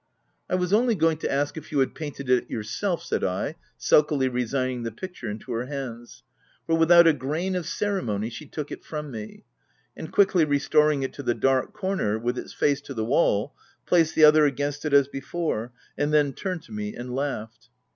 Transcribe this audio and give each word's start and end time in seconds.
"I 0.49 0.55
was 0.55 0.73
only 0.73 0.95
going 0.95 1.17
to 1.17 1.31
ask 1.31 1.57
if 1.57 1.71
you 1.71 1.77
had 1.77 1.93
painted 1.93 2.27
it 2.27 2.49
yourself/' 2.49 3.03
said 3.03 3.23
I, 3.23 3.53
sulkily 3.77 4.27
resigning 4.29 4.81
the 4.81 4.91
picture 4.91 5.29
into 5.29 5.51
her 5.51 5.67
hands; 5.67 6.23
for 6.65 6.73
without 6.75 7.05
a 7.05 7.13
grain 7.13 7.55
of 7.55 7.67
cere 7.67 8.01
mony, 8.01 8.31
she 8.31 8.47
took 8.47 8.71
it 8.71 8.83
from 8.83 9.11
me; 9.11 9.43
and 9.95 10.11
quickly 10.11 10.43
restoring 10.43 11.03
it 11.03 11.13
to 11.13 11.21
the 11.21 11.35
dark 11.35 11.73
corner, 11.73 12.17
with 12.17 12.39
its 12.39 12.51
face 12.51 12.81
to 12.81 12.95
the 12.95 13.05
wall, 13.05 13.53
placed 13.85 14.15
the 14.15 14.23
other 14.23 14.43
against 14.47 14.85
it 14.85 14.93
as 14.95 15.07
before, 15.07 15.71
and 15.99 16.11
then 16.11 16.33
turned 16.33 16.63
to 16.63 16.71
me 16.71 16.95
and 16.95 17.13
laughed. 17.15 17.69